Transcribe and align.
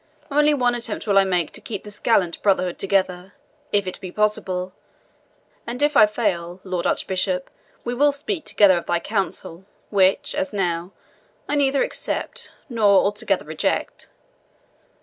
Only 0.31 0.55
one 0.55 0.73
attempt 0.73 1.05
will 1.05 1.19
I 1.19 1.25
make 1.25 1.51
to 1.51 1.61
keep 1.61 1.83
this 1.83 1.99
gallant 1.99 2.41
brotherhood 2.41 2.79
together, 2.79 3.33
if 3.71 3.85
it 3.85 3.99
be 4.01 4.11
possible; 4.11 4.73
and 5.67 5.79
if 5.83 5.95
I 5.95 6.07
fail, 6.07 6.59
Lord 6.63 6.87
Archbishop, 6.87 7.51
we 7.85 7.93
will 7.93 8.11
speak 8.11 8.43
together 8.45 8.77
of 8.79 8.87
thy 8.87 8.97
counsel, 8.99 9.63
which, 9.91 10.33
as 10.33 10.53
now, 10.53 10.91
I 11.47 11.53
neither 11.53 11.83
accept 11.83 12.49
nor 12.67 13.01
altogether 13.03 13.45
reject. 13.45 14.09